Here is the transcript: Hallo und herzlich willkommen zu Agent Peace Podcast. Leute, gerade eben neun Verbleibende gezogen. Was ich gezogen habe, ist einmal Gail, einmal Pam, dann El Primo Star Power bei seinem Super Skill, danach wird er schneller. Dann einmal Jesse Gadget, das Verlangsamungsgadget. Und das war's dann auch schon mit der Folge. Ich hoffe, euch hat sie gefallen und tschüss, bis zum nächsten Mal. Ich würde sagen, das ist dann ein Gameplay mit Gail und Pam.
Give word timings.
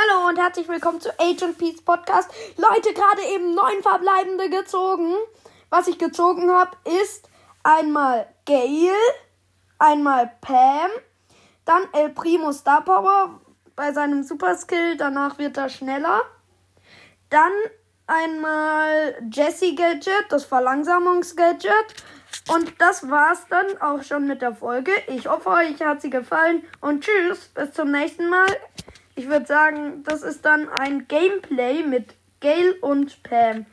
Hallo 0.00 0.28
und 0.28 0.38
herzlich 0.38 0.68
willkommen 0.68 1.00
zu 1.00 1.10
Agent 1.18 1.58
Peace 1.58 1.82
Podcast. 1.82 2.30
Leute, 2.56 2.94
gerade 2.94 3.20
eben 3.34 3.52
neun 3.52 3.82
Verbleibende 3.82 4.48
gezogen. 4.48 5.12
Was 5.70 5.88
ich 5.88 5.98
gezogen 5.98 6.52
habe, 6.52 6.76
ist 7.02 7.28
einmal 7.64 8.28
Gail, 8.44 8.92
einmal 9.80 10.30
Pam, 10.40 10.90
dann 11.64 11.82
El 11.92 12.10
Primo 12.10 12.52
Star 12.52 12.84
Power 12.84 13.40
bei 13.74 13.92
seinem 13.92 14.22
Super 14.22 14.56
Skill, 14.56 14.96
danach 14.96 15.36
wird 15.38 15.56
er 15.56 15.68
schneller. 15.68 16.20
Dann 17.28 17.52
einmal 18.06 19.16
Jesse 19.32 19.74
Gadget, 19.74 20.26
das 20.28 20.44
Verlangsamungsgadget. 20.44 22.04
Und 22.46 22.80
das 22.80 23.10
war's 23.10 23.46
dann 23.50 23.82
auch 23.82 24.04
schon 24.04 24.28
mit 24.28 24.42
der 24.42 24.54
Folge. 24.54 24.92
Ich 25.08 25.26
hoffe, 25.26 25.48
euch 25.48 25.82
hat 25.82 26.02
sie 26.02 26.10
gefallen 26.10 26.64
und 26.80 27.02
tschüss, 27.02 27.48
bis 27.48 27.72
zum 27.72 27.90
nächsten 27.90 28.28
Mal. 28.28 28.46
Ich 29.18 29.28
würde 29.28 29.46
sagen, 29.46 30.04
das 30.04 30.22
ist 30.22 30.44
dann 30.44 30.68
ein 30.68 31.08
Gameplay 31.08 31.82
mit 31.82 32.14
Gail 32.38 32.76
und 32.80 33.20
Pam. 33.24 33.66